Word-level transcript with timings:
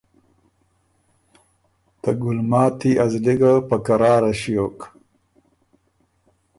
ته 2.01 2.09
ګلماتی 2.21 2.91
ا 3.03 3.05
زلی 3.11 3.35
ګه 3.39 3.53
په 3.67 3.75
قراره 3.85 4.31
ݭیوک۔ 4.39 4.79